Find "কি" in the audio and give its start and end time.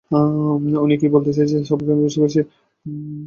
0.97-1.07